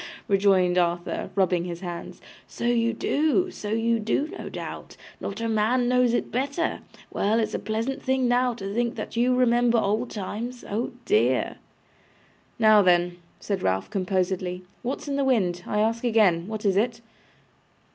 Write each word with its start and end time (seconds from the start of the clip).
rejoined 0.27 0.79
Arthur, 0.79 1.29
rubbing 1.35 1.65
his 1.65 1.81
hands. 1.81 2.21
'So 2.47 2.63
you 2.65 2.91
do, 2.91 3.51
so 3.51 3.69
you 3.69 3.99
do, 3.99 4.29
no 4.39 4.49
doubt. 4.49 4.97
Not 5.19 5.39
a 5.41 5.47
man 5.47 5.87
knows 5.87 6.11
it 6.15 6.31
better. 6.31 6.79
Well, 7.11 7.39
it's 7.39 7.53
a 7.53 7.59
pleasant 7.59 8.01
thing 8.01 8.27
now 8.27 8.55
to 8.55 8.73
think 8.73 8.95
that 8.95 9.15
you 9.15 9.35
remember 9.35 9.77
old 9.77 10.09
times. 10.09 10.65
Oh 10.67 10.93
dear!' 11.05 11.57
'Now 12.57 12.81
then,' 12.81 13.17
said 13.39 13.61
Ralph, 13.61 13.91
composedly; 13.91 14.63
'what's 14.81 15.07
in 15.07 15.17
the 15.17 15.23
wind, 15.23 15.61
I 15.67 15.81
ask 15.81 16.03
again? 16.03 16.47
What 16.47 16.65
is 16.65 16.77
it? 16.77 17.01